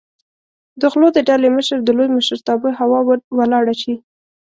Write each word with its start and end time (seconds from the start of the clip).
د 0.79 0.81
غلو 0.91 1.07
د 1.13 1.19
ډلې 1.29 1.49
مشر 1.57 1.77
د 1.83 1.89
لوی 1.97 2.09
مشرتابه 2.17 2.69
هوا 2.79 2.99
ور 3.07 3.19
ولاړه 3.37 3.75
شي. 3.81 3.95